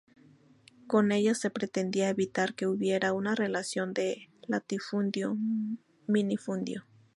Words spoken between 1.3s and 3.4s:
se pretendía evitar que hubiera una